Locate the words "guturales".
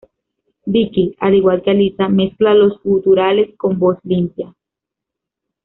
2.81-3.55